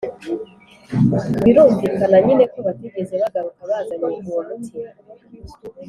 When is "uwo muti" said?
4.31-4.77